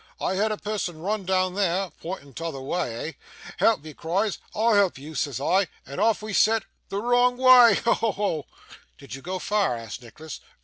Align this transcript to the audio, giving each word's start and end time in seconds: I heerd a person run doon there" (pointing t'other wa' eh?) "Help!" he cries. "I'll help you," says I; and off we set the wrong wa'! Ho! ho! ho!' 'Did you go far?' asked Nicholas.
I 0.19 0.33
heerd 0.33 0.51
a 0.51 0.57
person 0.57 0.97
run 0.97 1.25
doon 1.25 1.53
there" 1.53 1.91
(pointing 2.01 2.33
t'other 2.33 2.59
wa' 2.59 2.85
eh?) 2.85 3.11
"Help!" 3.57 3.85
he 3.85 3.93
cries. 3.93 4.39
"I'll 4.55 4.73
help 4.73 4.97
you," 4.97 5.13
says 5.13 5.39
I; 5.39 5.67
and 5.85 6.01
off 6.01 6.23
we 6.23 6.33
set 6.33 6.63
the 6.89 6.97
wrong 6.97 7.37
wa'! 7.37 7.75
Ho! 7.85 7.93
ho! 7.93 8.11
ho!' 8.13 8.45
'Did 8.97 9.13
you 9.13 9.21
go 9.21 9.37
far?' 9.37 9.77
asked 9.77 10.01
Nicholas. 10.01 10.39